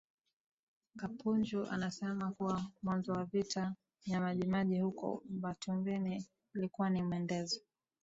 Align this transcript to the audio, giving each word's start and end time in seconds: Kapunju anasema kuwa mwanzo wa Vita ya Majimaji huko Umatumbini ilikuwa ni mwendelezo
Kapunju 0.95 1.67
anasema 1.69 2.31
kuwa 2.31 2.61
mwanzo 2.83 3.13
wa 3.13 3.25
Vita 3.25 3.75
ya 4.05 4.21
Majimaji 4.21 4.79
huko 4.79 5.23
Umatumbini 5.29 6.25
ilikuwa 6.55 6.89
ni 6.89 7.01
mwendelezo 7.03 7.61